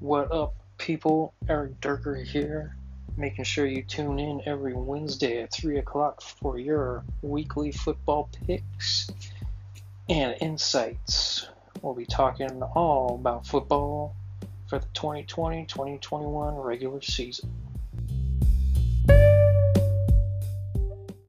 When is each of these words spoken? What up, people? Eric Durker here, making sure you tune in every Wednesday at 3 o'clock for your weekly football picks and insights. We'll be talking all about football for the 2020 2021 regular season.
What 0.00 0.30
up, 0.30 0.54
people? 0.76 1.32
Eric 1.48 1.80
Durker 1.80 2.22
here, 2.22 2.76
making 3.16 3.46
sure 3.46 3.64
you 3.64 3.82
tune 3.82 4.18
in 4.18 4.42
every 4.44 4.74
Wednesday 4.74 5.40
at 5.42 5.50
3 5.50 5.78
o'clock 5.78 6.20
for 6.20 6.58
your 6.58 7.02
weekly 7.22 7.72
football 7.72 8.28
picks 8.46 9.08
and 10.06 10.36
insights. 10.42 11.48
We'll 11.80 11.94
be 11.94 12.04
talking 12.04 12.62
all 12.62 13.14
about 13.14 13.46
football 13.46 14.14
for 14.68 14.80
the 14.80 14.86
2020 14.92 15.64
2021 15.64 16.54
regular 16.56 17.00
season. 17.00 17.50